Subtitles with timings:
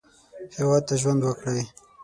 [0.57, 1.61] هېواد ته ژوند وکړئ